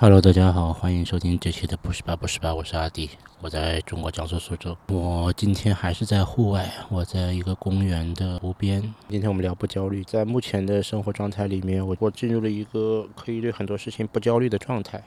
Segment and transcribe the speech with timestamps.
[0.00, 4.76] Hello，大家好，欢迎收听这期的不是吧不是吧，我是阿迪，我在中国江苏苏州。
[4.86, 8.80] 我今天还是在户外，我在一个公园的湖边。
[9.08, 15.02] 今天我们聊不焦虑，在目前的生活状态里面，我我进入了一个可以对很多事情不焦虑的状态。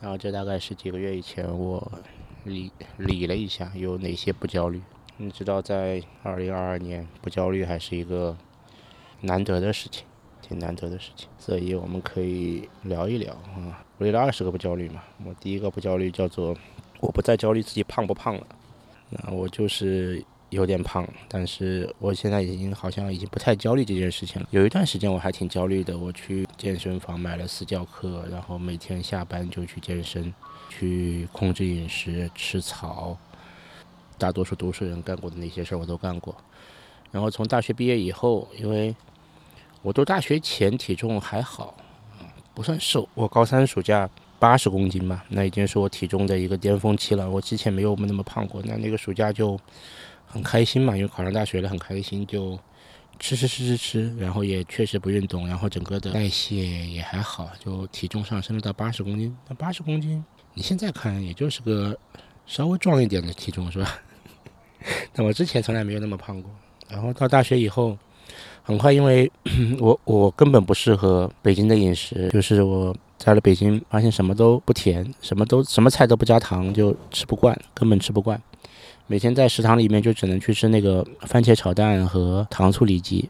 [0.00, 1.92] 然后这大概是几个月以前，我
[2.44, 4.80] 理理了一下有哪些不焦虑。
[5.18, 8.34] 你知道，在二零二二年，不焦虑还是一个
[9.20, 10.06] 难得的事情。
[10.40, 13.84] 挺难得的事情，所以我们可以聊一聊啊。
[14.00, 15.02] 我列了二十个不焦虑嘛。
[15.26, 16.56] 我第一个不焦虑叫做
[17.00, 18.46] 我不再焦虑自己胖不胖了。
[19.10, 24.48] 那我就是有点胖，但是我现在已经好像已经不太焦虑这件事情了。
[24.52, 30.32] 有一段时间我还挺焦虑的，我去健身房买了私教课，然后每天下班就去健身，
[30.70, 33.18] 去控制饮食，吃草。
[34.16, 36.34] 大多数读书人干过的那些事儿我都干过。
[37.10, 38.96] 然后从大学毕业以后，因为
[39.82, 41.76] 我读大学前体重还好，
[42.60, 43.08] 不算瘦。
[43.14, 44.06] 我高三暑假
[44.38, 47.30] 八十公斤嘛，那已经是我体重的一个巅峰期了。
[47.30, 49.58] 我之前没有那么胖过，那那个暑假就
[50.26, 52.58] 很开心嘛，因为考上大学了，很开心，就
[53.18, 59.34] 吃吃吃吃吃，然后也确实不运动，然后整个的代谢也还好，就体重上升了到八十公斤。
[59.48, 61.98] 那八十公斤，你现在看也就是个
[62.44, 63.98] 稍微壮一点的体重是吧？
[65.16, 66.50] 那我之前从来没有那么胖过，
[66.90, 67.96] 然后到大学以后。
[68.62, 69.30] 很快，因为
[69.80, 78.40] 我我根本不适合北京的饮食，就是我在了北京，发现什么都不甜，什么都什么菜都不加糖，就吃不惯，根本吃不惯。
[79.06, 83.28] 每天在食堂里面就只能去吃那个番茄炒蛋和糖醋里脊，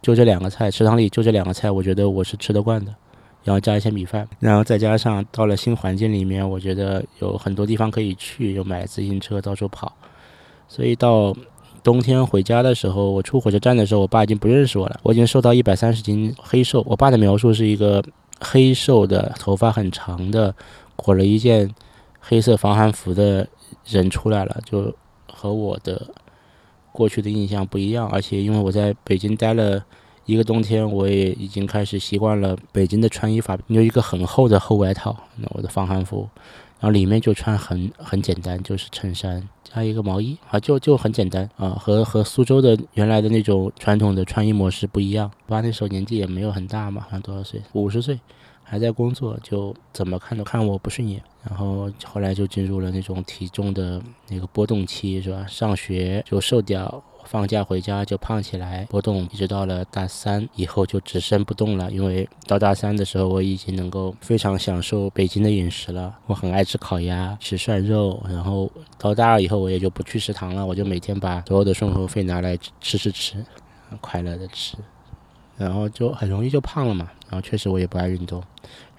[0.00, 2.92] 就这两个菜，食堂里就这两个菜，我觉得我是吃得惯的，
[3.44, 9.92] 然后加一些米饭，然后再加上到了新环境里面，我觉得有很多地方可以去，又买自行车到处跑，
[10.66, 11.36] 所以到。
[11.82, 15.00] 冬天回家的时候，我出火车站的时候，我爸已经不认识我了。
[15.02, 16.84] 我已经瘦到一百三十斤，黑瘦。
[16.86, 18.02] 我爸的描述是一个
[18.40, 20.54] 黑瘦的、头发很长的、
[20.94, 21.68] 裹了一件
[22.20, 23.46] 黑色防寒服的
[23.84, 24.94] 人出来了，就
[25.26, 26.06] 和我的
[26.92, 28.08] 过去的印象不一样。
[28.08, 29.84] 而且因为我在北京待了
[30.24, 36.28] 一个冬天，我也已经开始习惯了北京的穿衣法，有一个很厚的厚外套，那我的防寒服。
[36.82, 45.30] 然后里面就穿很很简单，就是衬衫加一个毛衣啊，就就很简单啊，和和苏州的原来的那种传统的穿衣模式不一样。
[45.46, 47.62] 我爸那时候年纪也没有很大嘛，好像多少岁？
[47.74, 48.18] 五十岁，
[48.64, 51.22] 还在工作，就怎么看都看我不顺眼。
[51.48, 55.46] 然后后来就进入了那种体重的那个波动期，是吧？
[55.46, 57.00] 上学就瘦掉。
[57.32, 61.90] 放假回家就胖起来，波动一直到了大三以后就只身不动了。
[61.90, 66.14] 因为到大三的时候，我已经能够非常享受北京的饮食了。
[66.26, 68.22] 我很爱吃烤鸭，吃涮肉。
[68.28, 73.42] 然后到大二以后，我也就不去食堂了，我就每天把所有的生活费拿来吃吃吃，
[74.02, 74.76] 快乐的吃。
[75.56, 77.10] 然后就很容易就胖了嘛。
[77.30, 78.42] 然后确实我也不爱运动，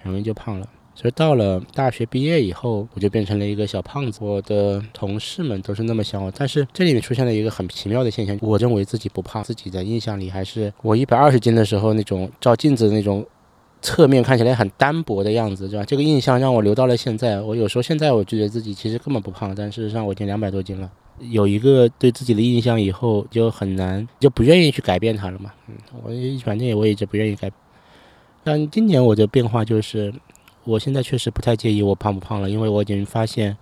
[0.02, 0.68] 很容易就胖了。
[0.96, 4.20] 所以到了大学毕业以后，我就变成了一个小胖子。
[4.22, 13.26] 我的同事们都是那么想我，但是这里面出现了一个很奇妙的现象：我认为自己不胖，自己的印象里还是我一百二十斤的时候那种照镜子那种
[13.82, 15.84] 侧面看起来很单薄的样子，是吧？
[15.84, 17.40] 这个印象让我留到了现在。
[17.40, 20.88] 我有时候现在我觉得自己其实根本不胖，但事实上我已经两百多斤了。
[21.18, 25.52] 有一个对自己的印象以后就很难，就不愿意去改变它了嘛。
[25.66, 26.10] 嗯，我
[26.44, 27.50] 反正我一直不愿意改。
[28.44, 30.14] 但今年我的变化就是。
[30.64, 33.56] 我现在确实不太介意我胖不胖了，因为我已经发现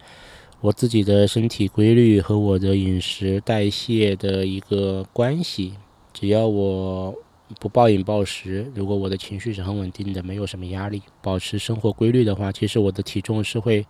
[0.61, 5.75] 我自己的身体规律和我的饮食代谢的一个关系。
[6.13, 7.15] 只要我
[7.59, 13.85] 不暴饮暴食，如果我的情绪是很稳定的，没有什么压力，保持生活规律的话，其实我的体重是会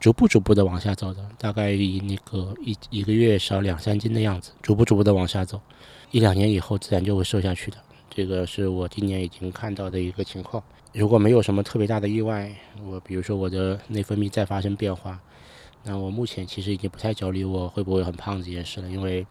[0.00, 1.24] 逐步逐步的往下走的。
[1.38, 5.60] 大概以那个一一个月少两三斤的样子，逐步逐步的往下走，
[6.10, 7.76] 一两年以后自然就会瘦下去的。
[8.16, 10.64] 这个是我今年已经看到的一个情况。
[10.94, 12.50] 如果没有什么特别大的意外，
[12.82, 15.20] 我比如说我的内分泌再发生变化，
[15.84, 19.26] 那我目前其实已经不太焦虑我会不会很胖这件事了，因为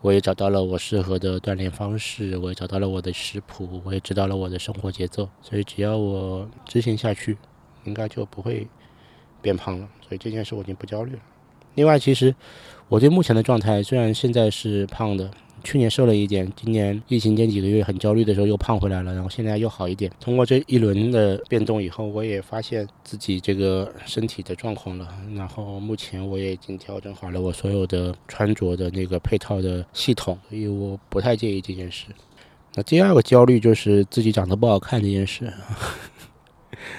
[0.00, 7.36] 我也找到了我适合的锻炼方式，我也找到了我的食谱，我也知道了我的生活节奏，所以只要我执行下去，
[7.84, 8.66] 应该就不会
[9.42, 9.86] 变胖了。
[10.00, 11.20] 所以这件事我已经不焦虑了。
[11.74, 12.34] 另外，其实
[12.88, 15.30] 我对目前的状态，虽然现在是胖的。
[15.64, 20.10] 去年瘦了一点，今年疫情间几个月很焦虑的时候又胖回来了，然后现在又好一点。
[20.18, 25.06] 通过这一轮的变动以后，我也发现自己这个身体的状况了。
[25.36, 32.06] 然后目前我也已经调整好了我所有的穿着的那个配套的系统，所以我不太介意这件事。
[32.74, 35.52] 那第二个焦虑就是自己长得不好看这件事。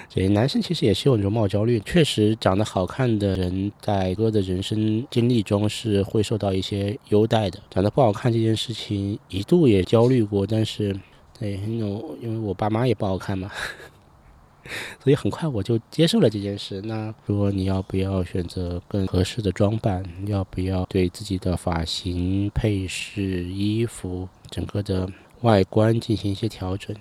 [0.08, 7.58] 所以男生其实也是有容貌焦虑，确实长得好看的人在哥的人生经历中是会受到一些优待的。
[7.70, 10.94] 长得不好看这件事情一度也焦虑过，但是
[11.38, 11.80] 对因
[12.22, 13.50] 为我爸妈也不好看嘛，
[15.02, 16.80] 所以很快我就接受了这件事。
[16.82, 20.04] 那说你要不要选择更合适的装扮？
[20.26, 25.08] 要不要对自己的发型、配饰、衣服、整个的
[25.42, 26.96] 外观进行一些调整？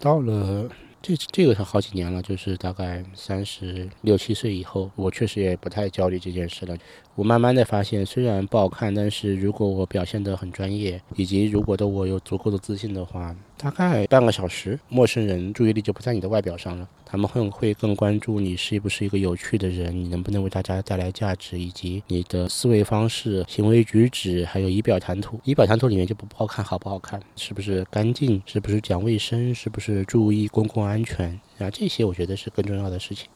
[0.00, 0.68] 到了。
[1.06, 6.76] 这这个是好几年了，就是大概三十六七岁以后，我确实也不太焦虑这件事了。
[7.14, 25.40] 我慢慢的发现，虽然不好看，但是如果我表现得很专业，以及如果的我有足够的自信的话，大概半个小时，陌生人注意力就不在你的外表上了，他们会会更关注你是不是一个有趣的人，你能不能为大家带来价值，以及你的思维方式、行为举止，还有仪表谈吐。
[25.42, 31.70] 仪表谈吐里面就不不好看好不好看，是不是干净，是不是讲卫生，是不是注意公共安全啊？
[31.70, 33.28] 这些我觉得是更重要的事情。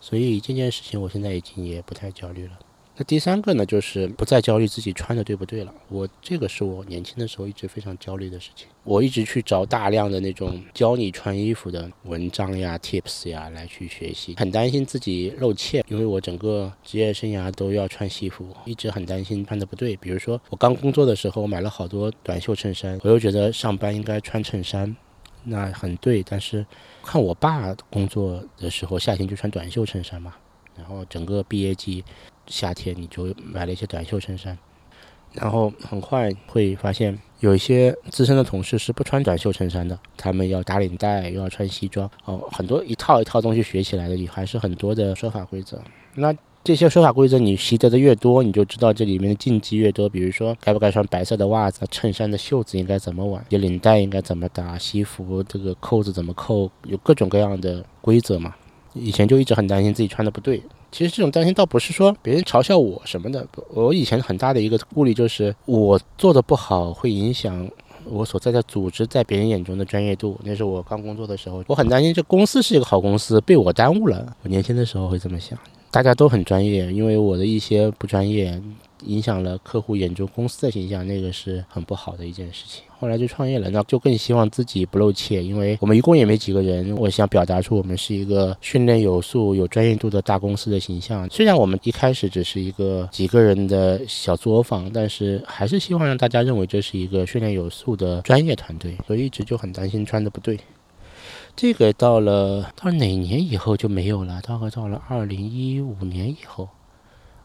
[0.00, 2.58] 所以这件事情我现在已经也不太焦虑了。
[2.96, 5.74] 那第三个呢，就是不再焦虑自己穿的对不对了。
[5.88, 8.68] 我这个是我年轻的时候一直非常焦虑的事情。
[8.84, 19.96] 我一直去找大量的那种教你穿衣服的文章呀、tips 呀来去学习，很担心自己露怯，因为我整个职业生涯都要穿西服，一直很担心穿的不对。
[19.96, 24.94] 比如说我刚工作的时候，买了好多短袖衬衫，我又觉得上班应该穿衬衫，
[25.42, 26.22] 那很对。
[26.22, 26.64] 但是
[27.02, 30.36] 看我爸工作的时候，夏天就穿短袖衬衫嘛，
[30.76, 32.04] 然后整个毕业季。
[32.46, 34.56] 夏天你就买了一些短袖衬衫，
[35.32, 45.80] 然后很快会发现有一些资深的同事是不穿短袖衬衫的，他们要打领带，又要穿西装，哦，很多一套一套东西学起来的，也还是很多的说法规则。
[46.14, 50.08] 那这些说法规则你习得的越多，你就知道这里面的禁忌越多。
[50.08, 58.54] 比如说，该不该穿白色的袜子，衬衫的袖子应该怎么挽，领带应该怎么打，西服这个扣子怎么扣，有各种各样的规则嘛。
[58.94, 60.62] 以前就一直很担心自己穿的不对。
[60.90, 67.68] 其实这种担心倒不是说别人嘲笑我什么的，我以前很大的一个顾虑就是我做的不好会影响
[68.04, 70.38] 我所在的组织在别人眼中的专业度。
[70.44, 74.36] 那是我刚工作的时候，我很担心这公司是一个好公司被我耽误了。
[74.42, 75.58] 我年轻的时候会这么想，
[75.90, 78.62] 大家都很专业，因为我的一些不专业。
[79.06, 82.84] 影响了客户眼中公司的形象，那个是很不好的一件事情。
[83.04, 86.96] 后来就创业了，那就更希望自己不露怯，因为我们一共也没几个人。
[86.96, 91.28] 我想表达出我们是一个训练有素、有专业度的大公司的形象。
[91.28, 98.96] 虽然我们一开始只是一个几个人的小作坊，但是还是希望让大家认为这是一个训练有素的专业团队。
[99.06, 100.58] 所以一直就很担心穿的不对。
[101.54, 104.40] 这个到了到哪年以后就没有了？
[104.40, 106.70] 大概到了二零一五年以后。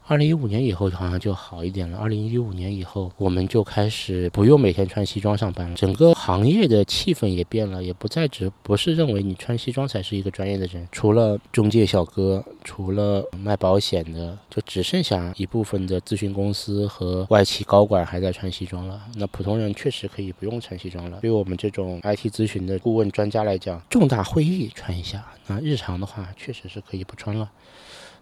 [0.10, 1.96] 二零一五年以后好像就好一点了。
[2.00, 5.76] 二零一五年以后，我们就开始不用每天穿西装上班了。
[5.76, 10.88] 整个行业的气氛也变了，也不再只不是认为你穿西装才是一个专业的人。
[10.92, 19.00] 除了中介小哥，除了卖保险的，就只剩下一部分的咨询公司和外企高管还在穿西装了。
[19.16, 21.20] 那普通人确实可以不用穿西装了。
[21.22, 27.48] 对于我们这种 IT 咨询的顾问专家来讲，重大会议穿一下，那日常的话确实是可以不穿了。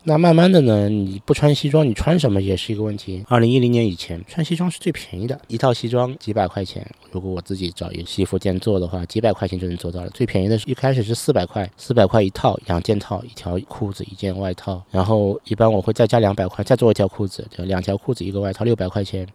[0.03, 3.23] 那慢慢的呢，你不穿西装，你穿什么也是一个问题。
[3.27, 6.85] 二零一零年以前，穿西装是最便宜的，一套西装几百块钱。
[7.11, 10.09] 如果我自己找一个西服店做的话，几百块钱就能做到了。
[10.11, 14.81] 最便宜的是一开始是四百块，四百块一套，两件套，一条裤子，一件外套。
[14.91, 19.27] 然后一般我会再加两百块，再做一条裤子，两条裤子一个外套，六百块钱。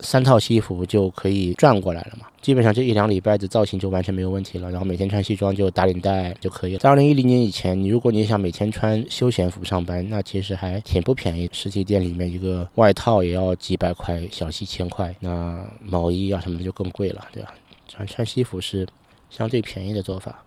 [0.00, 4.70] 三套西服就可以转过来了嘛，基本上这一两礼拜的造型就完全没有问题了。
[4.70, 6.78] 然后每天穿西装就打领带就可以了。
[6.78, 11.48] 在二零一零年以前，你如果你想每天穿休闲服上班，那其实还挺不便宜。
[11.52, 15.14] 实体店里面一个外套也要几百块，小几千块。
[15.18, 17.54] 那毛衣啊什么的就更贵了，对吧？
[17.88, 18.86] 穿穿西服是
[19.30, 20.44] 相对便宜的做法，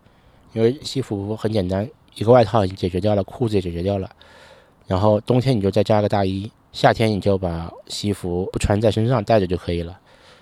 [0.53, 4.09] 因为西服很简单，一个外套已经解决掉了，裤子也解决掉了，
[4.87, 6.49] 然后冬天你就再加个大衣。
[6.71, 9.99] 夏天你就把西服不穿在身上带着就可以了，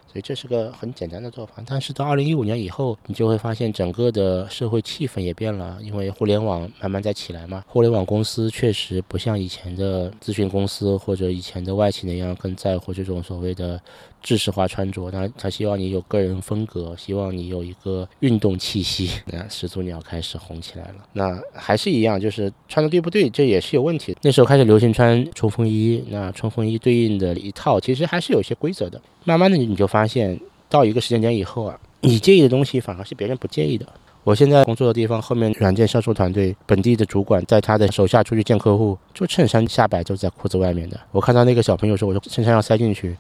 [0.08, 1.56] 所以这是个很简单的做法。
[1.66, 7.64] 但是到二零一五年以后，你就会发现整个的社会气氛也变了，因为互联网慢慢在起来嘛。
[7.68, 13.82] 互联网公司确实不像以前的咨询公司或者以前的外企那样更在乎这种所谓的。
[14.22, 19.10] 知识化穿着，他他希望你有个人风格，希望你有一个运动气息。
[19.32, 24.16] 那始祖鸟开始红起来了，那还是一样，就是穿的对不对，这也是有问题。
[24.22, 29.02] 那时候开始流行穿冲锋衣，那冲锋衣对应的一套其实还是有些规则的。
[29.24, 33.86] 慢慢的你就发现，到一个时间点以后啊，你介意的东西反而是别人不介意的。
[34.26, 41.00] 我现在工作的地方后面软件销售团队本地的主管在他的手下出去见客户，就衬衫下摆就在裤子外面的。
[41.12, 43.16] 我看到那个小朋友说，我说衬衫要塞进去。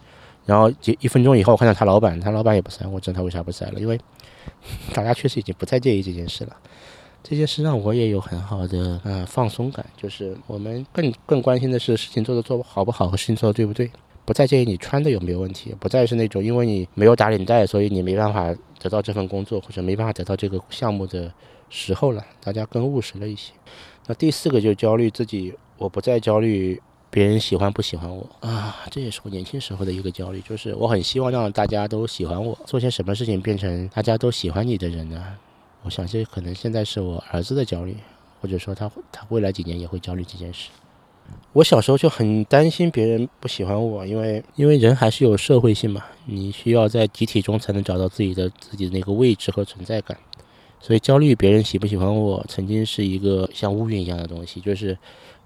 [0.50, 4.00] 然后一分钟以后，我看到他老板，他老板也不在，我知道他为啥不在了，因为
[4.96, 6.58] 大家确实已经不再介意这件事了。
[7.22, 13.92] 这件事让我也有很好的呃放松感，就是我们更更关心的是事情做的做好不好和事情做的对不对，
[14.26, 21.32] 不再介意你穿的有没有问题，不再是那种因为你没有打领带，所以你没办法得到这份工作或者没办法得到这个项目的
[21.70, 23.54] 时候了，大家更务实了一些。
[24.08, 35.24] 那第四个就焦虑自己，我不再焦虑别人喜欢不喜欢我啊，这也是我年轻时候的一个焦虑，就是我很希望让大家都喜欢我，做些什么事情变成大家都喜欢你的人呢？
[35.84, 37.96] 我想这可能现在是我儿子的焦虑，
[38.42, 40.70] 或者说他他未来几年也会焦虑这件事。
[41.54, 50.18] 我小时候就很担心别人不喜欢我，因为因为人还是有社会性嘛，你需要在集体中才能找到自己的自己的那个位置和存在感。
[50.82, 54.98] 所以焦虑别人喜不喜欢我，曾经是一个像乌云一样的东西，就是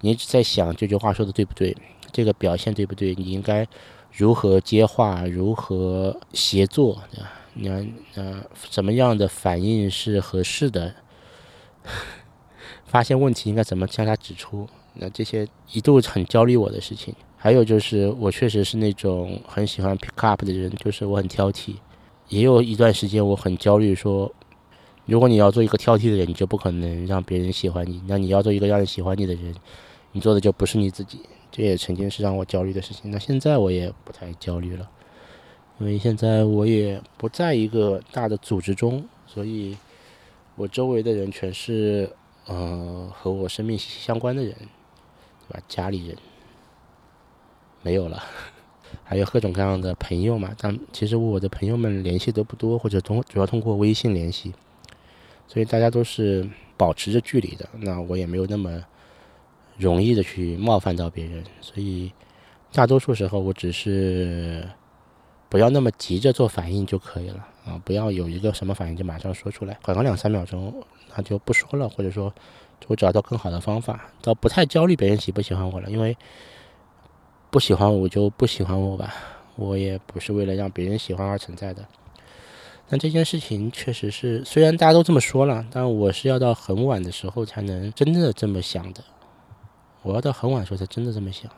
[0.04, 1.74] 你一直在想这句话说的对不对，
[2.12, 3.66] 这个表现对不对，你应该
[4.12, 7.32] 如何接话，如何协作，对吧？
[7.54, 10.94] 那那什么样的反应是合适的？
[12.84, 14.68] 发现问题应该怎么向他指出？
[14.92, 17.14] 那这些一度很焦虑我的事情。
[17.38, 21.76] 还有就是，我确实是那种很喜欢 pick up 的人，就是我很挑剔。
[22.28, 24.30] 也有一段时间我很焦虑，说。
[25.06, 28.00] 如果你要做一个挑剔的人，你就不可能让别人喜欢你。
[28.06, 29.54] 那你要做一个让人喜欢你的人，
[30.14, 31.20] 你做的就不是你自己。
[31.50, 33.10] 这也曾经是让我焦虑的事情。
[33.10, 34.90] 那现在我也不太焦虑了，
[35.78, 39.76] 因为现在我也不在一个大的组织中，所以
[40.56, 42.10] 我周围的人全是
[42.46, 45.62] 呃和我生命息息相关的人，对吧？
[45.68, 46.16] 家里人
[47.82, 48.20] 没有了，
[49.04, 50.52] 还有各种各样的朋友嘛。
[50.58, 54.52] 但其实我的朋友们联系都不多，或者通主要通过微信联系。
[55.46, 58.82] 所以大家都是保持着距离的，那我也没有那么
[59.76, 62.12] 容易的去冒犯到别人，所以
[62.72, 64.68] 大多数时候我只是
[65.48, 70.72] 不要那么急着做反应就可以了啊，不要有一个什么反应就马上说出来，缓个两三秒钟，
[71.16, 72.32] 那就不说了，或者说
[72.86, 76.16] 我找到更好的方法，倒不太焦虑别人喜不喜欢我了，因为
[77.50, 79.14] 不喜欢我就不喜欢我吧，
[79.56, 81.84] 我也不是为了让别人喜欢而存在的。
[82.86, 89.02] 但这件事情确实是，虽然大家都这么说了，但我是要到很晚的时候才能真的这么想的。
[90.04, 91.50] 我要到很晚的时候才真的这么想。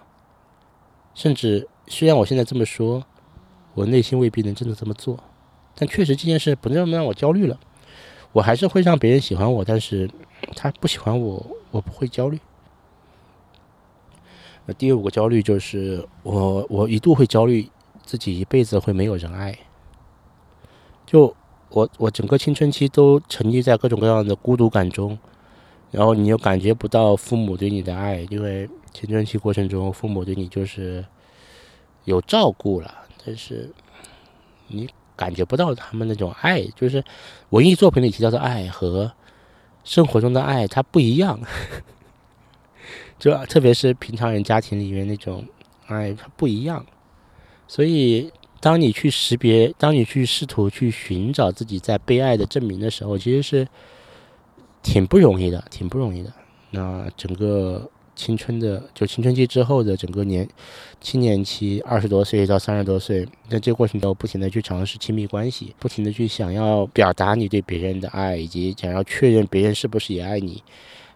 [1.12, 3.04] 甚至虽然我现在这么说，
[3.74, 5.18] 我内心未必能真的这么做，
[5.74, 7.58] 但确实这件事不那么让我焦虑了。
[8.32, 10.10] 我还是会让别人喜欢我，但是
[10.54, 12.38] 他不喜欢我，我不会焦虑。
[14.76, 17.70] 第五个焦虑就是我，我一度会焦虑
[18.02, 19.56] 自己一辈子会没有人爱。
[21.06, 21.34] 就
[21.70, 25.18] 我我整个青春期都沉溺在各种各样的孤独感中，
[25.90, 31.04] 然后你又感觉不到父母对你的爱，因为青春期过程中父母对你就是
[32.04, 33.70] 有照顾了，但是
[34.68, 37.02] 你感觉不到他们那种爱，就是
[37.50, 39.12] 文艺作品里提到的爱和
[39.84, 41.40] 生活中的爱它不一样，
[43.18, 45.44] 就特别是平常人家庭里面那种
[45.86, 46.84] 爱它不一样，
[47.66, 48.32] 所以。
[48.58, 53.68] 当你去识别，当你去试图去寻找自己在被爱的证明的时候，其实是
[54.86, 56.32] 挺不容易的，挺不容易的。
[56.70, 60.48] 那整个青春的，就青春期之后的整个年
[61.00, 70.62] 青年期，二十多岁到三十多岁，在这个过程中不停的去尝试亲密关系，不停的去想要表达你对别人的爱，以及想要确认别人是不是也爱你，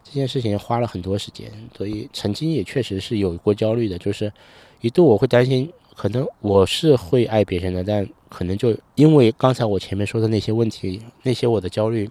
[0.03, 4.33] 这件事情花了很多时间，所以曾经也确实是有过焦虑的，就是
[4.81, 5.73] 一度我会担心。
[5.97, 12.09] 可能我是会爱别人的，但可能就因为刚才我前面说的那些问题，那些我的焦虑，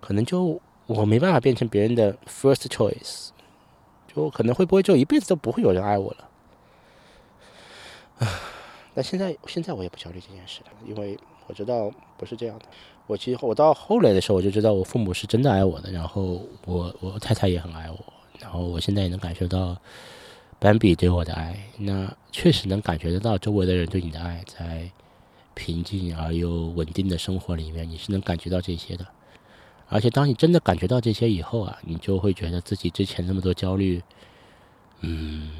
[0.00, 0.58] 可能就
[0.92, 3.28] 我没办法变成别人的 first choice，
[4.14, 6.28] 就可能会不会就一辈子都不会有人爱我了。
[8.18, 8.40] 啊，
[8.94, 12.64] 那现在现在我也不焦虑这件事了，因为我知道不是这样的。
[13.06, 17.98] 我其实我到后来的时候，我就知道我父母是真的爱我的，然后我我太太也很爱我，
[18.38, 19.76] 然后我现在也能感受到。
[20.58, 24.88] 斑比对我的爱，那确实能感觉得到周围的人对你的爱，在
[25.54, 29.04] 平静而又稳定的生活里面，你是能感觉到这些的。
[29.92, 34.02] 而且当你真的感觉到这些以后啊，你就会觉得自己之前那么多焦虑，
[35.00, 35.50] 嗯，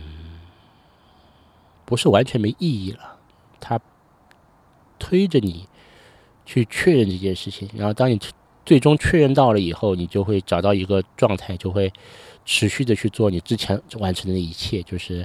[1.85, 3.19] 不是完全没意义了。
[3.61, 3.79] 他
[4.99, 5.69] 推着你
[6.47, 8.19] 去确认这件事情，然后当你
[8.65, 11.93] 最终确认到了以后，你就会找到一个状态，就会。
[12.45, 15.25] 持续的去做你之前完成的一切，就是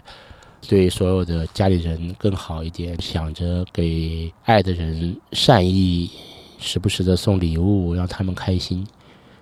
[0.68, 6.12] 对所有的家里人更好一点，想着给爱的人善意，
[6.60, 8.86] 时不时的送礼物，让他们开心。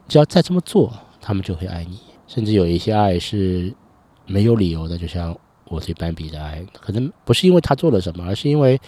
[0.07, 1.99] 只要再这么做，他们就会爱你。
[2.27, 3.73] 甚至有一些爱是
[4.25, 8.79] 没有理由的，就像我对斑比的爱，可能不是因为他做了什么，而是因为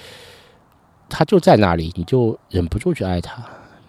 [1.08, 3.44] 他就在那里，你就忍不住去爱他。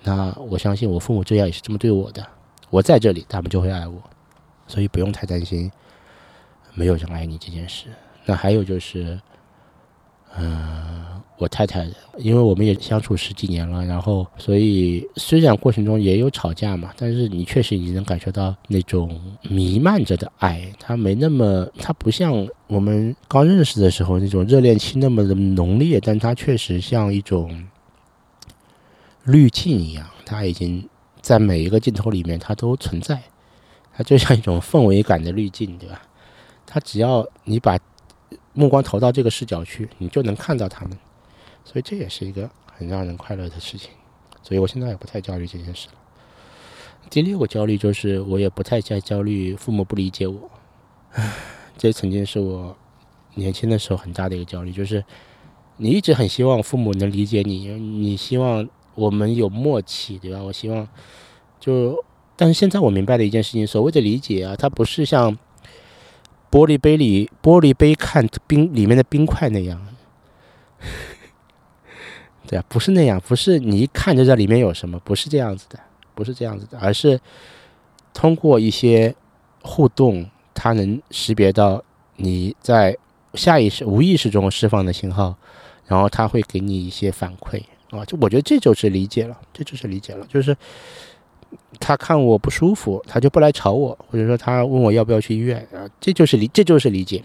[0.04, 2.25] 那我相信我父母这样也是这么对我的。
[2.70, 4.00] 我在这里，他们就会爱我。
[4.66, 5.70] 所以不用太担心
[6.75, 7.87] 没有人爱你这件事。
[8.26, 9.18] 那还有就是，
[10.40, 27.66] 嗯，我太太，因为我们也相处十几年了，然后所以虽然过程中也有吵架嘛，但是你确实你能感受到那种弥漫着的爱，它没那么，它不像我们刚认识的时候那种热恋期那么的浓烈，但它确实像一种
[29.25, 30.88] 滤镜一样，它已经
[31.21, 33.21] 在每一个镜头里面它都存在，
[33.92, 36.00] 它就像一种氛围感的滤镜，对吧？
[36.64, 37.78] 它只要你把
[38.59, 40.99] 目光投到这个视角去，你就能看到他们，
[41.65, 43.93] 所以这也是一个很让人快乐的事情。
[44.43, 45.95] 所以我现在也不太焦虑这件事了。
[47.09, 50.50] 第六个焦虑就是，我也不太再焦虑父母不理解我。
[51.12, 51.33] 唉，
[51.79, 52.77] 这曾经是我
[53.35, 55.05] 年轻的时候很大的一个焦虑，就是
[55.77, 60.43] 你一直很希望父母能理解你，你希望我们有默契，对吧？
[60.43, 60.88] 我希望
[61.61, 65.38] 就，但是现在我明白的一件事情，所谓的理解啊，它不是像。
[66.50, 69.87] 玻璃杯里，玻璃杯看冰里面的冰块那样，
[72.47, 75.78] 对啊，不是那样，不是你一看就知道里面有什么，不是这样子的，
[76.14, 77.21] 不是这样子的，而是
[78.14, 79.14] 通过一些
[79.62, 81.85] 互动，它能识别到
[82.17, 82.97] 你在
[83.35, 85.37] 下意识、无意识中释放的信号，
[85.87, 90.57] 然后它会给你一些反馈啊，就我觉得这就是理解了，这就是理解了，就是。
[91.81, 97.25] 他看我不舒服，他就不来吵我，或者说他问我要不要去医院啊，这就是理，这就是理解，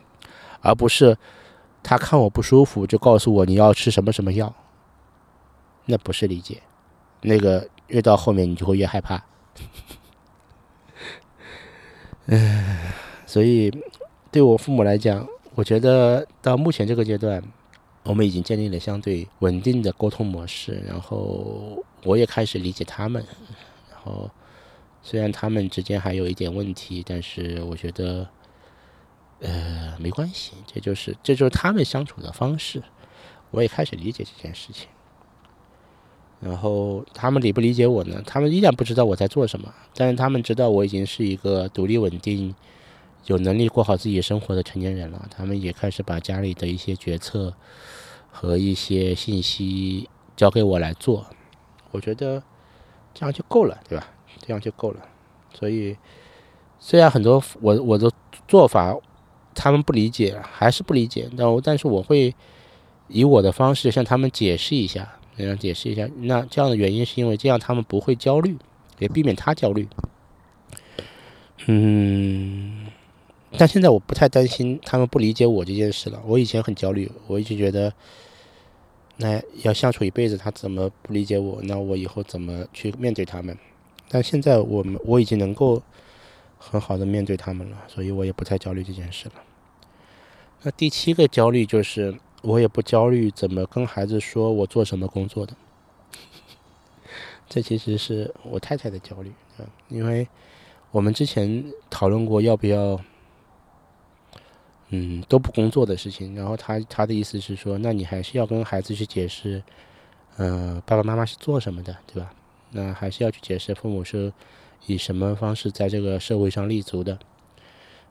[0.62, 1.18] 而不是
[1.82, 4.54] 他看我不舒服就告诉我你要吃什么什么药，
[5.86, 6.62] 那不是理解，
[7.22, 9.24] 那个越到后面你就会越害怕。
[12.28, 12.78] 嗯，
[13.26, 13.72] 所以
[14.32, 17.44] 对我父母来讲，我觉得到目前这个阶段，
[18.04, 23.26] 我们已经建立了相对稳定的沟通模式，然后我也开始理解他们。
[24.04, 24.30] 哦，
[25.02, 28.28] 虽然他们之间还有一点问题，但是我觉得，
[29.40, 32.84] 呃，没关系，这就是这就是他们相处的方式。
[33.52, 34.88] 我也开始理解这件事情。
[36.42, 38.22] 然后他们理不理解我呢？
[38.26, 42.54] 他们依然不知道我在做什么，但是他们知道我已经是一个独立稳定、
[43.28, 45.28] 有能力过好自己生活的成年人了。
[45.30, 47.54] 他们也开始把家里的一些决策
[48.30, 51.28] 和一些信息交给我来做。
[51.92, 52.44] 我觉得。
[53.14, 54.08] 这样就够了，对吧？
[54.40, 55.00] 这样就够了。
[55.54, 55.96] 所以，
[56.80, 58.12] 虽然很多我我的
[58.48, 58.96] 做法
[59.54, 62.34] 他们不理解，还是不理解，但我但是我会
[63.08, 66.10] 以我的方式向他们解释一下，这样解释一下。
[66.18, 68.58] 那这样的原因是因为这样他们不会焦虑，
[69.00, 69.88] 也避免他焦虑。
[71.68, 72.88] 嗯，
[73.58, 76.22] 但现在我不太担心他们不理解我这件事了。
[76.26, 77.94] 我以前很焦虑，我一直觉得。
[79.16, 81.62] 那要相处一辈子，他怎么不理解我？
[81.64, 83.56] 那我以后怎么去面对他们？
[84.10, 85.82] 但现在我们我已经能够
[86.58, 89.36] 很好的面对他们了，所以我也不太焦虑这件事了。
[90.64, 95.54] 那第七个焦虑就是，我也不焦虑怎么跟孩子说我做什么工作的。
[97.48, 100.28] 这其实是我太太的焦虑啊，因为
[100.92, 103.00] 我们之前讨论过要不要。
[104.96, 106.36] 嗯，都不工作的事情。
[106.36, 109.64] 然后他他的意思是说，那你还是要跟孩子去解释，
[110.38, 112.32] 嗯，爸爸妈妈是做什么的，对吧？
[112.70, 114.32] 那还是要去解释父母是
[114.86, 117.18] 以什么方式在这个社会上立足的。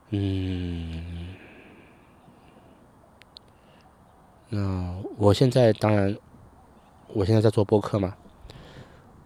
[0.09, 1.35] 嗯，
[4.49, 6.13] 那我现在当然，
[7.13, 8.13] 我现在在做播客嘛。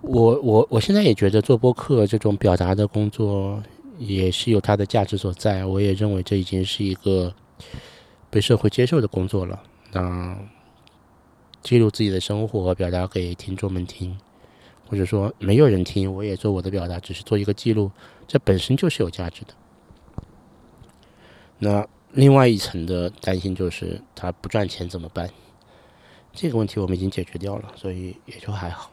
[0.01, 3.63] 我我我现在也觉得做播客这种表达的工作
[3.97, 5.65] 也是有它的价值所在。
[5.65, 7.33] 我也认为这已经是一个。
[8.29, 10.37] 被社会接受的工作了，那
[11.61, 14.17] 记录自己的生活，表达给听众们听，
[14.87, 17.91] 或者说没有人听，我也做我的表达，只是做一个记录，
[18.27, 19.53] 这本身就是有价值的。
[21.59, 25.29] 那另外一层的担心就是他不赚钱怎么办？
[26.33, 28.91] 这个问题我们已经解决掉了，所以也就还好。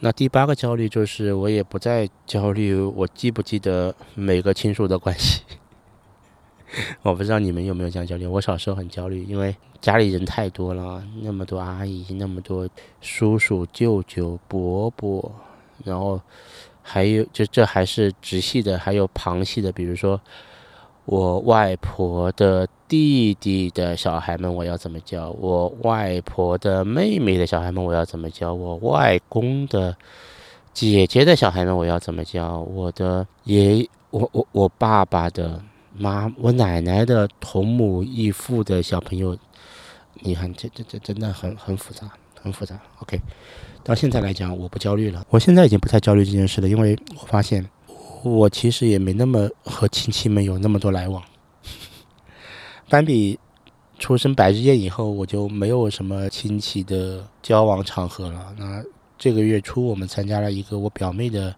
[0.00, 5.42] 那第八个焦虑就是我也不再焦虑，我记不记得每个亲属的关系。
[7.02, 8.26] 我不知道你们有没有这样焦虑。
[8.26, 12.68] 我小时候很焦虑，因为家里人太多了，那么多阿姨，那么多
[13.00, 15.32] 叔叔、舅舅、伯伯，
[15.84, 16.20] 然后
[16.82, 20.20] 还有就这还是直系的，还有旁系的，比如说
[21.06, 25.30] 我外婆的弟弟的小孩们，我要怎么教？
[25.40, 28.54] 我外婆的妹妹的小孩们，我要怎么教？
[28.54, 29.96] 我外公的
[30.72, 32.60] 姐姐的小孩们，我要怎么教？
[32.60, 35.60] 我的爷，我我我爸爸的。
[35.96, 39.36] 妈，我奶奶的同母异父的小朋友，
[40.20, 42.80] 你看，这这这真的很很复杂，很复杂。
[43.00, 43.20] OK，
[43.82, 45.24] 到现在来讲，我不焦虑了。
[45.30, 47.68] 我现在已经不太焦虑这件事了，因为我发现
[48.22, 51.22] 我其实也没那么和亲戚们有那么多来往。
[52.88, 53.38] 斑比
[53.98, 58.54] 出生百日宴以后，我就没有什么亲戚的交往场合了。
[58.58, 58.82] 那
[59.18, 61.54] 这个月初，我们参加了一个我表妹的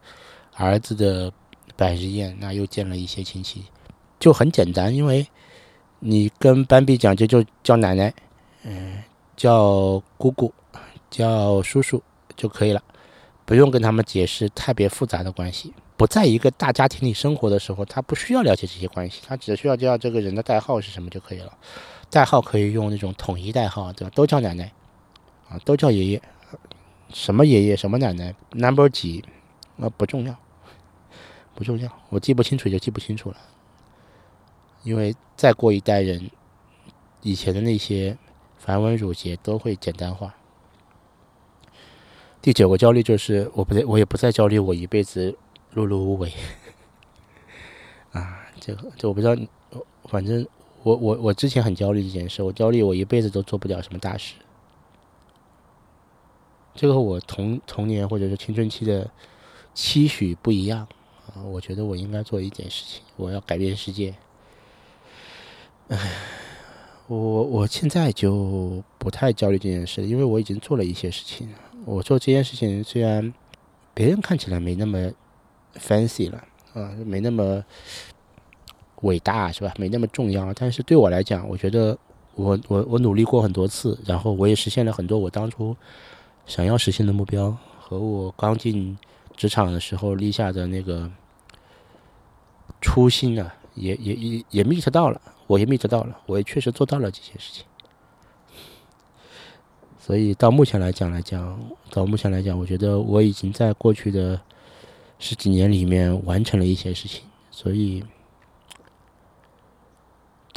[0.55, 1.33] 儿子的
[1.77, 3.63] 百日宴，那又见了一些亲戚，
[4.23, 5.27] 就很简单，因为
[5.99, 8.15] 你跟斑比讲，就就叫奶奶，
[8.63, 9.03] 嗯，
[9.37, 10.55] 叫姑姑，
[11.11, 12.01] 叫叔叔
[12.37, 12.81] 就可以了，
[13.45, 15.75] 不用跟他们解释特别复杂的关系。
[15.97, 21.53] 不在一个大家庭里生活的时候，他不需要了解这些关系，他只需要知道这个人的代号是什么就可以了。
[22.09, 24.13] 代号可以用那种统一代号，对吧？
[24.15, 24.71] 都叫奶奶，
[25.49, 26.23] 啊，都叫爷爷，
[27.13, 29.25] 什么爷爷什么奶奶，number 几，
[29.81, 30.37] 啊，不重要，
[31.57, 33.37] 不重要，我记不清楚就记不清楚了。
[34.83, 36.31] 因为再过一代人，
[37.23, 38.17] 以前的那些
[38.59, 40.35] 繁文缛节都会简单化。
[42.41, 45.37] 第九个焦虑就是，我不再，我也不再焦虑，我一辈子。
[45.75, 46.31] 碌碌无为
[48.13, 49.35] 啊，这个这我不知道，
[50.05, 50.47] 反正
[50.83, 54.35] 我我我之前很焦虑这件事，我焦虑我一辈子都做不了什么大事。
[56.75, 59.11] 这个我童童年或者是青春期的
[59.73, 60.87] 期许不一样
[61.35, 64.15] 啊，我觉得我应该做一件事情，我要改变世界。
[65.95, 66.11] 唉，
[67.07, 71.49] 我我现在就不太焦虑这件事，因为我已经做了一些事情。
[71.85, 73.33] 我做这件事情虽然
[73.95, 75.11] 别人看起来没那么。
[75.81, 76.37] fancy 了
[76.75, 77.65] 啊，没那么
[79.01, 79.73] 伟大是吧？
[79.79, 80.53] 没那么重要。
[80.53, 81.97] 但是对我来讲，我觉得
[82.35, 85.75] 我我我努力过很多次，然后我也实现了很多我当初
[86.45, 88.95] 想要实现的目标，和我刚进
[89.35, 91.11] 职场的时候立下的那个
[92.83, 97.65] 初心啊，也也也也 meet 到了，我也 meet 到了，我也确实做到了这些事情。
[99.99, 104.41] 所以到目前来讲来讲，到目前来讲，我觉得我已经在过去的。
[105.25, 108.03] 十几年里面完成了一些事情，所以，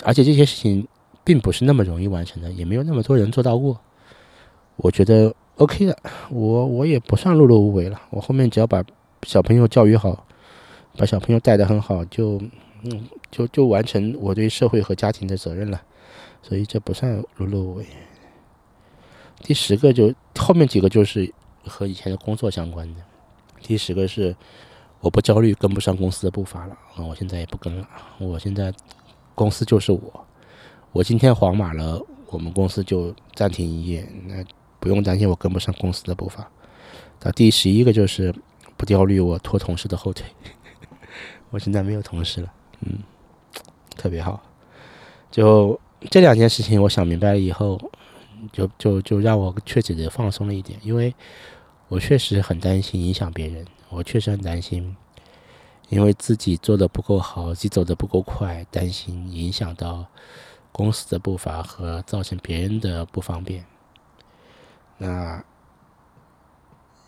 [0.04, 0.88] 而且这些事情
[1.23, 3.80] 并不是那么容易完成的，也没有那么多人做到过。
[4.78, 5.95] 我觉得 OK 的，
[6.32, 8.01] 我我也不算碌碌无为了。
[8.10, 8.84] 我后面只要把
[9.21, 10.25] 小朋友教育好，
[10.97, 12.41] 把小朋友带得很好，就
[12.86, 15.82] 嗯，就就完成我对社会和家庭的责任了。
[16.41, 17.86] 所以这不算碌碌无为。
[19.39, 21.32] 第十个就后面几个就是
[21.65, 23.02] 和以前的工作相关的。
[23.62, 24.36] 第十个是，
[25.00, 27.04] 我不焦虑跟不上公司的步伐了啊！
[27.04, 27.88] 我现在也不跟了，
[28.19, 28.71] 我现在
[29.34, 30.26] 公司就是我，
[30.91, 34.43] 我今天黄码了，我们公司就暂停营业，那
[34.80, 36.48] 不用担心我跟不上公司的步伐。
[37.19, 38.34] 到第十一个就是
[38.78, 40.26] 不焦虑我拖同事的后腿，
[41.50, 42.54] 我现在没有同事了，
[42.86, 43.00] 嗯，
[43.95, 44.41] 特别好。
[45.30, 47.80] 就这两件事情，我想明白了以后，
[48.52, 51.13] 就就就让我确实的放松了一点，因为。
[51.88, 54.98] 我确实很担心影响别人，我确实很担心，
[55.89, 60.04] 因为自己做的不够好，自己走的不够快，担心影响到
[60.71, 63.63] 公司的步伐和造成别人的不方便。
[64.98, 65.45] 那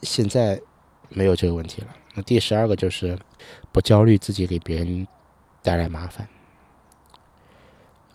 [0.04, 0.62] 现在
[1.10, 1.88] 没有这个问题了。
[2.14, 3.18] 那第十二个就是
[3.72, 5.08] 不焦虑自己给别人
[5.62, 6.28] 带来麻烦。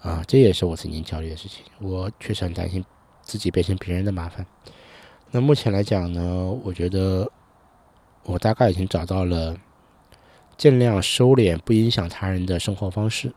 [0.00, 1.64] 啊，这也是我曾经焦虑的事情。
[1.78, 2.84] 我确实很担心
[3.22, 4.44] 自己变成别人的麻烦。
[5.30, 7.30] 那目前来讲呢，我觉得
[8.24, 9.56] 我大概已经找到了
[10.56, 13.32] 尽量收敛、不影响他人的生活方式，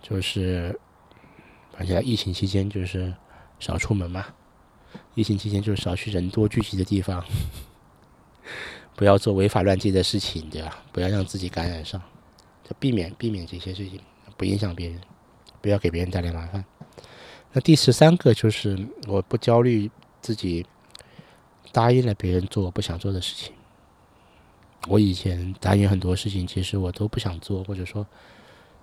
[0.00, 0.78] 就是
[1.76, 3.12] 而且疫情期间就是
[3.58, 4.24] 少出门嘛，
[5.14, 7.24] 疫情期间就是少去人多聚集的地方，
[8.94, 10.78] 不要做违法乱纪的事情，对吧？
[10.92, 12.00] 不要让自己感染上，
[12.78, 14.00] 避免避免这些事情，
[14.36, 15.00] 不影响别人，
[15.60, 16.64] 不要给别人带来麻烦。
[17.52, 19.90] 那第十三个就是我不焦虑。
[20.20, 20.66] 自己
[21.70, 23.54] 答应了别人做我不想做的事情。
[24.88, 28.04] 我以前答应很多事情，其实我都不想做，或者说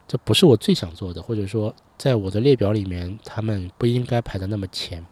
[0.08, 5.06] 这不是我最想做的，或者说在我的列表里面，他们不应该排的那么前。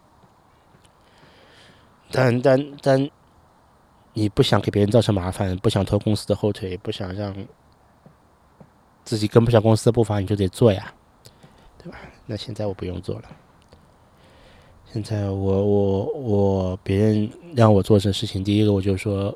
[2.10, 3.10] 但但但，
[4.14, 7.36] 你不想给别人造成麻烦，不想拖公司的后腿，不想让
[9.04, 10.94] 自己跟不上公司的步伐，你就得做呀，
[11.78, 11.98] 对吧？
[12.26, 13.24] 那现在我不用做了。
[14.92, 19.36] 现在我我我别人让我做这事情，第一个我就说，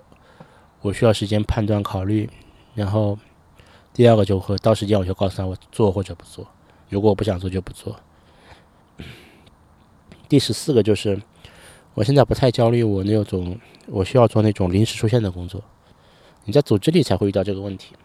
[0.82, 2.30] 我需要时间判断考虑，
[2.76, 3.18] 然后
[3.92, 6.48] 第二个就会到时间我就告诉他我做或者不做，
[6.90, 8.00] 如果我不想做就不做。
[10.30, 11.20] 第十四个就是，
[11.94, 15.62] 我现在不太焦虑，我那种我需要做那种临时出现的工作，
[16.46, 17.96] 你在组织里才会遇到这个问题，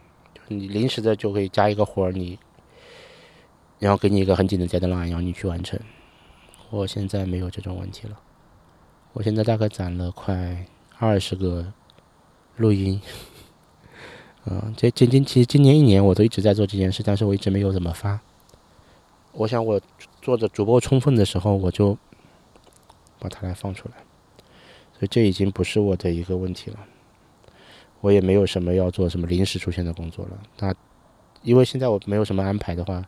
[0.47, 2.37] 你临时的就可以加一个活儿，你
[3.79, 5.79] 然后给你一个很紧的 deadline，然后你去完成。
[6.69, 8.19] 我现在没有这种问题了。
[9.13, 10.65] 我现在大概攒了快
[10.97, 11.71] 二十个
[12.57, 12.99] 录音，
[14.45, 18.19] 嗯，这今今其实今年一年我都一直在做这件事，但是我一直没有怎么发。
[19.33, 19.79] 我想我
[20.21, 21.97] 做的足够充分的时候，我就
[23.19, 23.95] 把它来放出来。
[24.93, 26.79] 所以这已经不是我的一个问题了。
[28.03, 30.37] 我也没有什么要做什么临时出现的工作了。
[30.59, 30.75] 那
[31.41, 33.01] 因为现在我没有什么安排的话，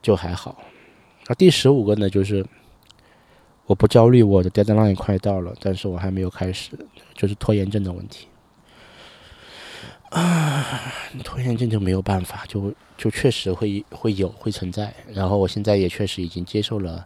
[0.00, 0.62] 就还好。
[1.26, 2.46] 那第十五个呢，就是
[3.66, 6.70] 我不焦虑，我的 deadline 快到了，但是我还没有开始，
[7.14, 8.28] 就是拖延症的问题。
[10.10, 10.64] 啊，
[11.24, 14.94] 拖延症就没有办法，就就确实会会有会存在。
[15.12, 17.04] 然后我现在也确实已经接受了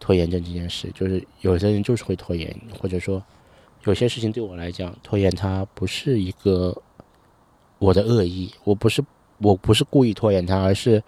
[0.00, 3.22] 拖延症这件事，就是有些人就是会拖延，或者说
[3.84, 6.76] 有些事情对我来讲，拖延它不是一个
[7.78, 9.02] 我的恶意，我不是
[9.38, 11.02] 我不是故意拖延它，而是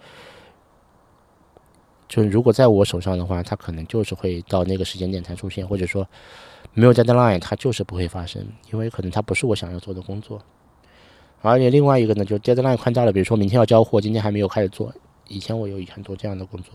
[2.07, 6.07] 就是如果在我手上的话，它可能就是会到那个时间点才出现，或者说
[6.73, 10.41] 没有 deadline，它就是不会发生，因为可能它不是我想要做的工作。
[11.41, 14.93] 而且另外一个呢，就 deadline 宽大了，比如说明天要交货，今天还没有开始做。
[15.27, 16.73] 以前我有很多这样的工作，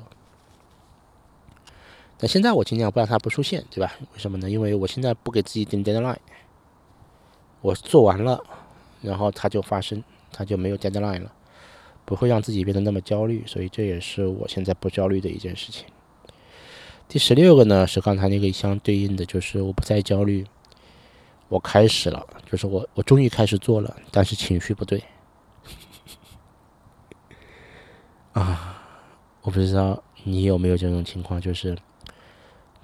[2.18, 3.92] 但现在我尽量不让它不出现，对吧？
[4.14, 4.48] 为什么呢？
[4.48, 6.16] 因为我现在不给自己定 deadline，
[7.61, 8.42] 我做完了，
[9.02, 10.02] 然后它就发生，
[10.33, 11.33] 它就没有 deadline 了，
[12.05, 15.87] 不会让自己变得那么焦虑，所以这也是我现在不焦虑的一件事情。
[17.09, 20.46] 第十六个呢，是刚才那个相对应的，就是我不再焦虑。
[21.48, 25.00] 我开始了，就是我，我终于开始做了，但是情绪不对。
[28.35, 28.83] 啊，
[29.42, 31.79] 我不知道你有没有这种情况，就是，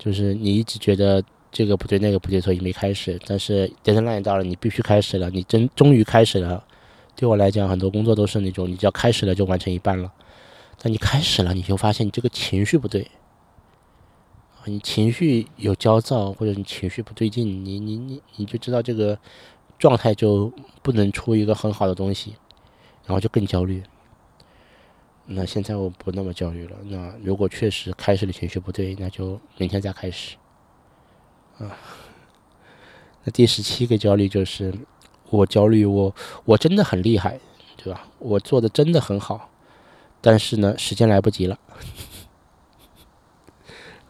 [0.05, 3.17] 就是你一直觉得这个不对，那个不对，所以没开始。
[3.25, 6.65] 但是 deadline 到了，你必须开始了，你真终于开始了。
[7.15, 10.13] 对我来讲，很多工作都是那种，你只要开始了就完成一半了。
[10.81, 13.09] 但你开始了，你就发现你这个情绪不对。
[14.65, 19.17] 你情绪有焦躁，或者你情绪不对劲，你你你你就知道这个
[19.79, 22.35] 状态就不能出一个很好的东西，
[23.07, 23.81] 然后就更焦虑。
[25.35, 26.77] 那现在我不那么焦虑了。
[26.85, 30.37] 那如果确实开始的情绪不对，那就明天再开始。
[31.59, 31.77] 啊，
[33.25, 34.73] 那第十七个焦虑就是
[35.31, 36.15] 我焦虑，我
[36.45, 37.41] 我真的很厉害，
[37.77, 38.09] 对吧？
[38.19, 39.51] 我做的真的很好，
[40.21, 41.59] 但是呢，时间来不及了。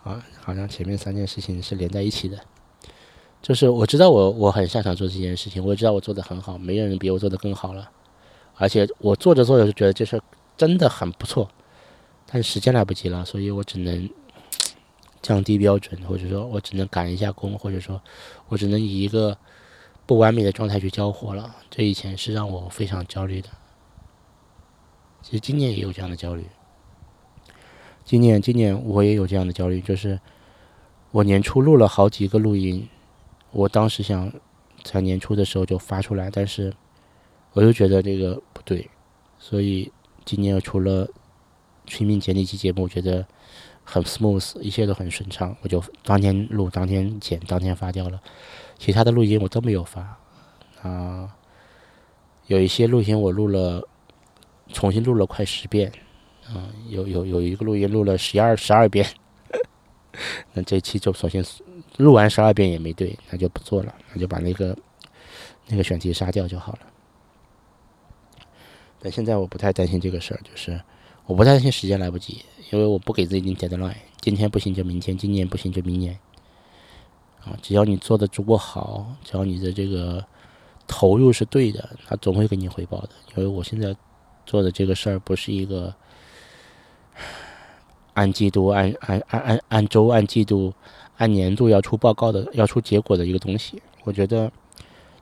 [0.02, 0.24] 啊。
[0.44, 2.36] 好像前面三件事情是连在一起的，
[3.40, 7.88] 就是我知道我我很擅长做这件事情，我知道我做的很好，没有人比我做的更好了，
[8.56, 10.20] 而且我做着做着就觉得这事
[10.62, 11.50] 真的很不错，
[12.24, 14.08] 但是时间来不及了，所以我只能
[15.20, 18.00] 降低标准，或者说我只能赶一下工，或者说
[18.46, 19.36] 我只能以一个
[20.06, 21.56] 不完美的状态去交货了。
[21.68, 23.48] 这以前是让我非常焦虑的，
[25.20, 26.46] 其实今年也有这样的焦虑。
[28.04, 30.20] 今年，今年我也有这样的焦虑，就是
[31.10, 32.88] 我年初录了好几个录音，
[33.50, 34.32] 我当时想
[34.84, 36.72] 在年初的时候就发出来，但是
[37.52, 38.88] 我又觉得这个不对，
[39.40, 39.90] 所以
[40.24, 41.08] 今年除了
[41.86, 43.26] 全民剪那期节目，我觉得
[43.84, 48.20] 很 smooth，一切都很顺畅，我就当天录、当天剪、当天发掉了。
[48.78, 50.18] 其他的录音我都没有发
[50.82, 51.34] 啊，
[52.46, 53.86] 有一些录音我录了，
[54.72, 55.92] 重新录了快十遍。
[56.52, 59.06] 啊，有有有一个录音录了十二十二遍，
[60.52, 61.42] 那这期就索性
[61.98, 64.76] 录完十二遍也没对，那就不做了，那就把那个
[65.68, 66.80] 那个选题杀掉就好了。
[69.02, 70.80] 但现在我不太担心这个事儿，就是
[71.26, 76.16] 我不担心时间来不及，因为我不给自己定 deadline，今天不行就明天，今年不行就明年。
[77.44, 80.24] 啊，只要你做的足够好，只要你的这个
[80.86, 83.10] 投入是对的，他总会给你回报的。
[83.36, 83.94] 因为我现在
[84.46, 85.92] 做的这个事儿不是一个。
[88.14, 90.70] 按季度、按按按按按周、按季度、
[91.16, 94.52] 按年度要出报告的、要出结果的一个东西，我觉得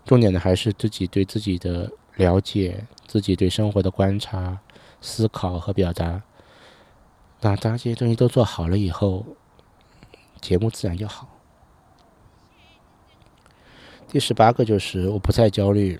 [0.04, 4.58] 重点的还是自己对自己的了解，自己对生活的观察、
[5.00, 6.22] 思考和表达。
[7.40, 9.24] 那当这些东西都做好了以后，
[10.40, 11.28] 节目自然就好。
[14.08, 15.98] 第十八个就是我不再焦虑，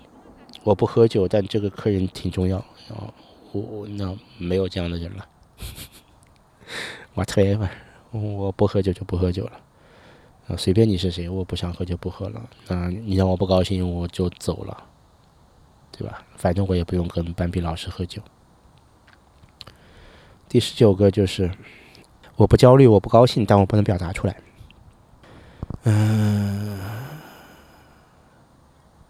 [0.63, 2.63] 我不喝酒，但这个客人挺重要，
[3.51, 5.27] 我我那没有这样的人了。
[7.15, 7.71] 我退吧，
[8.11, 9.59] 我不喝酒就不喝酒了，
[10.47, 12.49] 啊，随便你是谁，我不想喝就不喝了。
[12.67, 14.83] 那，你让我不高兴我就走了，
[15.91, 16.23] 对吧？
[16.35, 18.21] 反正我也不用跟班比老师喝酒。
[20.47, 21.49] 第十九个就是，
[22.35, 24.35] 我不焦虑，我不高兴，但我不能表达出来。
[25.83, 26.79] 嗯，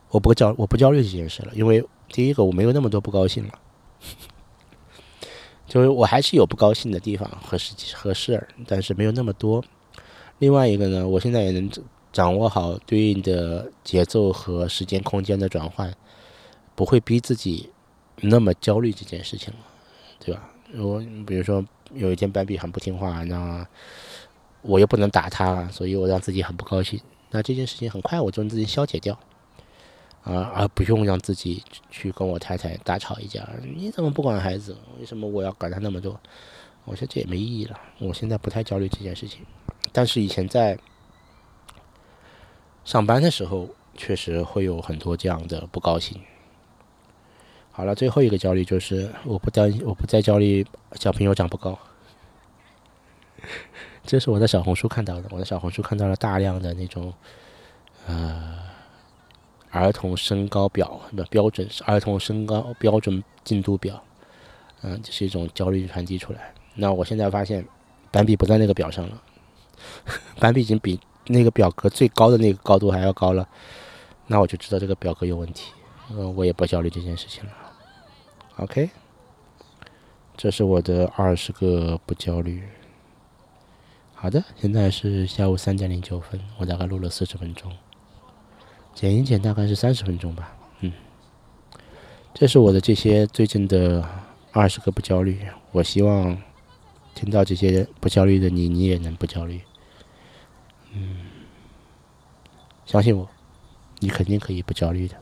[0.09, 3.59] 我不焦，我不焦虑这件事了，因为第一个我没有那么多不高兴了。
[5.67, 9.63] 就是我还是有不高兴的地方和事和事儿，但是没有那么多。
[10.39, 11.69] 另外一个呢，我现在也能
[12.11, 15.91] 掌握好对应的节奏和时间空间的转换，
[16.81, 17.69] 不会逼自己
[18.21, 19.53] 那么焦虑这件事情，
[20.19, 20.49] 对吧？
[20.79, 21.63] 我比如说
[21.93, 23.63] 有一天斑比很不听话，那
[24.63, 26.99] 我又不能打他，所以我让自己很不高兴。
[27.29, 29.13] 那这件事情很快我就能自己消解掉，
[30.23, 33.47] 啊，而不用让自己去跟我太太大吵一架。
[33.61, 34.75] 你怎么不管孩子？
[34.99, 36.19] 为什么我要管他那么多？
[36.85, 37.79] 我说这也没意义了。
[37.99, 39.45] 我现在不太焦虑这件事情，
[39.91, 40.79] 但是以前在
[42.83, 46.19] 上班的时候，确实会有很多这样的不高兴。
[47.71, 51.77] 好了，最后一个焦虑就是我不担我不再焦虑小朋友长不高。
[54.05, 57.13] 这是我在小红书看到的，我在小红书看到了大量的那种，
[58.07, 58.57] 呃，
[59.69, 64.03] 儿童身高表的标准，儿童身高标准进度表，
[64.81, 66.53] 嗯，这是一种焦虑传递出来。
[66.75, 67.65] 那我现在发现，
[68.11, 69.21] 斑比不在那个表上了，
[70.39, 73.47] 斑比已经比那个表格最高的那个高度还要高了，
[74.27, 75.71] 那我就知道这个表格有问题，
[76.13, 77.51] 嗯，我也不焦虑这件事情了。
[78.57, 78.89] OK，
[80.35, 82.63] 这是我的二十个不焦虑。
[84.13, 87.71] 好的，现在是下午三点零九分，我大概录了四十分钟，
[88.93, 90.91] 剪一剪大概是三十分钟吧，嗯，
[92.33, 94.07] 这是我的这些最近的
[94.51, 95.39] 二十个不焦虑。
[95.71, 96.37] 我希望
[97.15, 99.61] 听到这些不焦虑的你，你也能不焦虑，
[100.93, 101.17] 嗯，
[102.85, 103.27] 相信我，
[103.99, 105.15] 你肯定可以不焦虑的。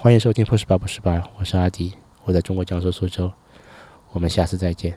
[0.00, 3.32] 欢迎收听破十八不十八，我是阿迪，我在中国江苏苏州，
[4.12, 4.96] 我们下次再见。